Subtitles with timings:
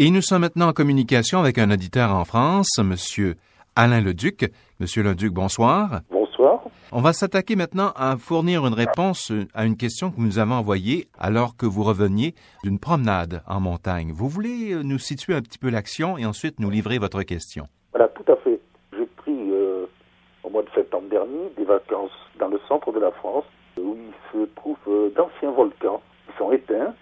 [0.00, 3.34] Et nous sommes maintenant en communication avec un auditeur en France, Monsieur
[3.74, 4.48] Alain Leduc.
[4.78, 6.02] Monsieur Leduc, bonsoir.
[6.08, 6.62] Bonsoir.
[6.92, 10.52] On va s'attaquer maintenant à fournir une réponse à une question que vous nous avez
[10.52, 14.12] envoyée alors que vous reveniez d'une promenade en montagne.
[14.12, 17.66] Vous voulez euh, nous situer un petit peu l'action et ensuite nous livrer votre question?
[17.92, 18.60] Voilà, tout à fait.
[18.96, 19.86] J'ai pris euh,
[20.44, 23.46] au mois de septembre dernier des vacances dans le centre de la France
[23.76, 26.94] où il se trouve euh, d'anciens volcans qui sont éteints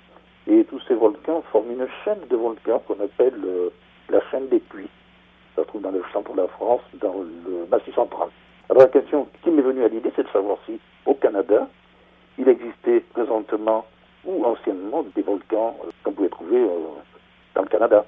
[0.46, 3.70] et tous ces volcans forment une chaîne de volcans qu'on appelle euh,
[4.08, 4.88] la chaîne des puits.
[5.54, 8.28] Ça se trouve dans le centre de la France, dans le massif central.
[8.68, 11.68] Alors la question qui m'est venue à l'idée, c'est de savoir si au Canada,
[12.38, 13.86] il existait présentement
[14.24, 16.78] ou anciennement des volcans euh, qu'on pouvait trouver euh,
[17.54, 18.04] dans le Canada.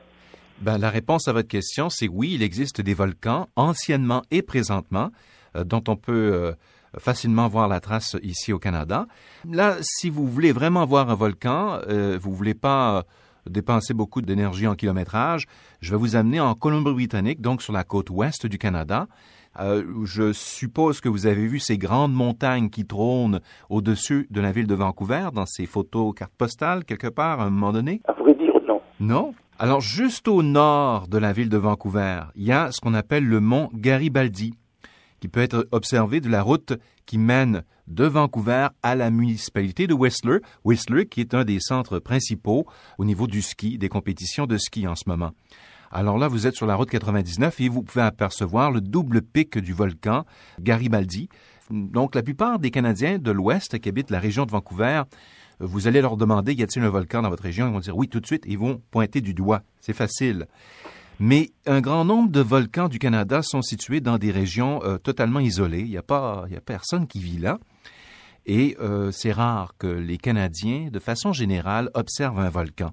[0.60, 5.10] Ben, la réponse à votre question, c'est oui, il existe des volcans anciennement et présentement
[5.54, 6.52] dont on peut
[6.98, 9.06] facilement voir la trace ici au Canada.
[9.50, 13.02] Là, si vous voulez vraiment voir un volcan, euh, vous voulez pas euh,
[13.46, 15.46] dépenser beaucoup d'énergie en kilométrage,
[15.80, 19.08] je vais vous amener en Colombie-Britannique, donc sur la côte ouest du Canada.
[19.60, 23.40] Euh, je suppose que vous avez vu ces grandes montagnes qui trônent
[23.70, 27.50] au-dessus de la ville de Vancouver dans ces photos cartes postales quelque part à un
[27.50, 28.00] moment donné?
[28.04, 28.80] À vrai dire, non.
[29.00, 29.34] Non?
[29.58, 33.24] Alors, juste au nord de la ville de Vancouver, il y a ce qu'on appelle
[33.24, 34.54] le mont Garibaldi,
[35.20, 36.74] qui peut être observé de la route
[37.06, 40.38] qui mène de Vancouver à la municipalité de Whistler.
[40.64, 42.66] Whistler, qui est un des centres principaux
[42.98, 45.32] au niveau du ski, des compétitions de ski en ce moment.
[45.90, 49.58] Alors là, vous êtes sur la route 99 et vous pouvez apercevoir le double pic
[49.58, 50.26] du volcan
[50.60, 51.28] Garibaldi.
[51.70, 55.02] Donc, la plupart des Canadiens de l'Ouest qui habitent la région de Vancouver
[55.60, 57.66] vous allez leur demander y a-t-il un volcan dans votre région?
[57.66, 58.44] Ils vont dire oui tout de suite.
[58.46, 59.62] Ils vont pointer du doigt.
[59.80, 60.46] C'est facile.
[61.20, 65.40] Mais un grand nombre de volcans du Canada sont situés dans des régions euh, totalement
[65.40, 65.80] isolées.
[65.80, 67.58] Il n'y a pas, il y a personne qui vit là.
[68.46, 72.92] Et euh, c'est rare que les Canadiens, de façon générale, observent un volcan.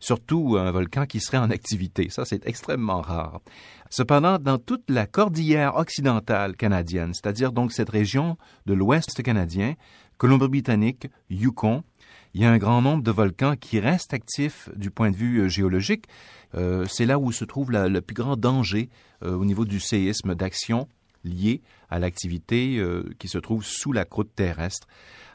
[0.00, 2.08] Surtout un volcan qui serait en activité.
[2.10, 3.40] Ça, c'est extrêmement rare.
[3.90, 9.74] Cependant, dans toute la cordillère occidentale canadienne, c'est-à-dire donc cette région de l'ouest canadien,
[10.18, 11.82] Colombie-Britannique, Yukon,
[12.36, 15.40] il y a un grand nombre de volcans qui restent actifs du point de vue
[15.40, 16.04] euh, géologique.
[16.54, 18.90] Euh, c'est là où se trouve la- le plus grand danger
[19.24, 20.86] euh, au niveau du séisme d'action
[21.24, 24.86] lié à l'activité euh, qui se trouve sous la croûte terrestre.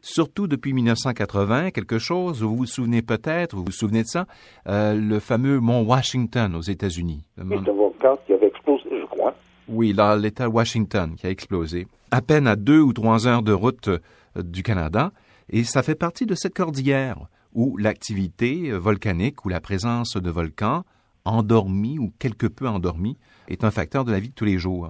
[0.03, 4.25] Surtout depuis 1980, quelque chose, vous vous souvenez peut-être, vous vous souvenez de ça,
[4.67, 7.23] le fameux mont Washington aux États-Unis.
[7.37, 9.35] Le mont- C'est un volcan qui avait explosé, je crois.
[9.67, 13.53] oui, dans l'État Washington qui a explosé, à peine à deux ou trois heures de
[13.53, 13.89] route
[14.35, 15.11] du Canada,
[15.51, 20.29] et ça fait partie de cette cordillère où l'activité euh, volcanique ou la présence de
[20.29, 20.83] volcans
[21.25, 23.17] endormis ou quelque peu endormis
[23.47, 24.89] est un facteur de la vie de tous les jours.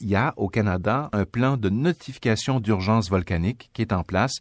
[0.00, 4.36] Il y a au Canada un plan de notification d'urgence volcanique qui est en place.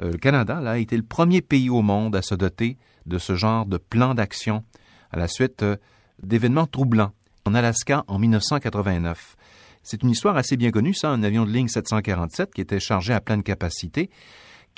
[0.00, 3.36] Euh, le Canada a été le premier pays au monde à se doter de ce
[3.36, 4.64] genre de plan d'action
[5.12, 5.76] à la suite euh,
[6.22, 7.12] d'événements troublants
[7.44, 9.36] en Alaska en 1989.
[9.82, 13.14] C'est une histoire assez bien connue, ça, un avion de ligne 747 qui était chargé
[13.14, 14.10] à pleine capacité,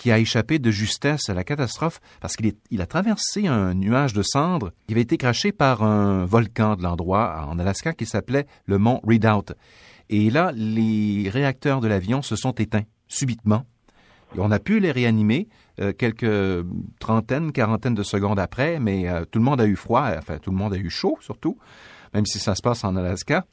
[0.00, 4.22] qui a échappé de justesse à la catastrophe parce qu'il a traversé un nuage de
[4.22, 8.78] cendres qui avait été craché par un volcan de l'endroit en Alaska qui s'appelait le
[8.78, 9.52] mont Redoubt.
[10.08, 13.66] Et là, les réacteurs de l'avion se sont éteints subitement.
[14.38, 15.48] On a pu les réanimer
[15.80, 16.64] euh, quelques
[16.98, 20.50] trentaines, quarantaines de secondes après, mais euh, tout le monde a eu froid, enfin tout
[20.50, 21.58] le monde a eu chaud surtout,
[22.14, 23.44] même si ça se passe en Alaska.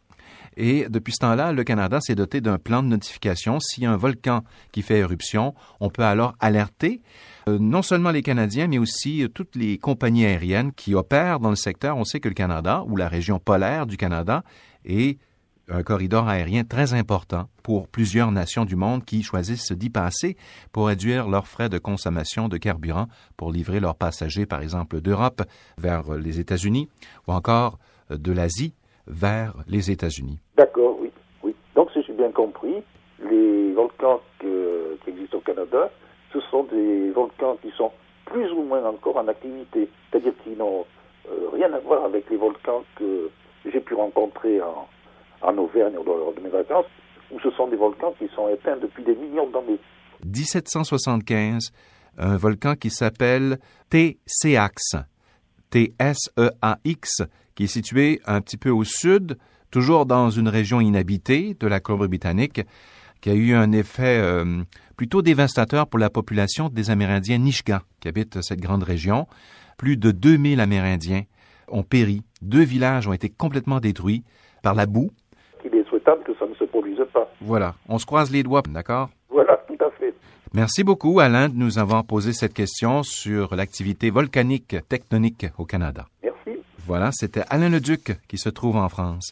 [0.57, 3.59] Et depuis ce temps-là, le Canada s'est doté d'un plan de notification.
[3.59, 7.01] S'il y a un volcan qui fait éruption, on peut alors alerter
[7.47, 11.49] euh, non seulement les Canadiens, mais aussi euh, toutes les compagnies aériennes qui opèrent dans
[11.49, 11.97] le secteur.
[11.97, 14.43] On sait que le Canada, ou la région polaire du Canada,
[14.85, 15.17] est
[15.69, 20.37] un corridor aérien très important pour plusieurs nations du monde qui choisissent d'y passer
[20.71, 25.43] pour réduire leurs frais de consommation de carburant pour livrer leurs passagers, par exemple, d'Europe
[25.77, 26.89] vers les États-Unis
[27.27, 27.79] ou encore
[28.11, 28.73] euh, de l'Asie
[29.07, 30.39] vers les États-Unis.
[30.55, 31.11] D'accord, oui,
[31.43, 31.55] oui.
[31.75, 32.75] Donc, si j'ai bien compris,
[33.29, 35.89] les volcans que- qui existent au Canada,
[36.33, 37.91] ce sont des volcans qui sont
[38.25, 39.89] plus ou moins encore en activité.
[40.11, 40.85] C'est-à-dire qu'ils n'ont
[41.29, 43.29] euh, rien à voir avec les volcans que
[43.71, 44.87] j'ai pu rencontrer en,
[45.41, 46.85] en Auvergne lors de mes vacances,
[47.31, 49.79] où ce sont des volcans qui sont éteints depuis des millions d'années.
[50.25, 51.71] 1775,
[52.17, 53.57] un volcan qui s'appelle
[53.89, 54.95] T-Seax,
[55.69, 57.21] T-S-E-A-X,
[57.57, 59.35] qui est situé un petit peu au sud,
[59.71, 62.61] toujours dans une région inhabitée de la Colombie-Britannique,
[63.19, 64.61] qui a eu un effet euh,
[64.95, 69.25] plutôt dévastateur pour la population des Amérindiens Nishga, qui habitent cette grande région.
[69.75, 71.23] Plus de 2000 Amérindiens
[71.67, 72.21] ont péri.
[72.43, 74.23] Deux villages ont été complètement détruits
[74.61, 75.09] par la boue.
[75.65, 77.27] Il est souhaitable que ça ne se produise pas.
[77.41, 79.09] Voilà, on se croise les doigts, d'accord?
[79.31, 80.13] Voilà, tout à fait.
[80.53, 86.05] Merci beaucoup, Alain, de nous avoir posé cette question sur l'activité volcanique tectonique au Canada.
[86.87, 89.25] Voilà, c'était Alain Leduc qui se trouve en France.